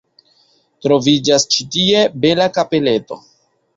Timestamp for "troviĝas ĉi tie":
0.85-2.03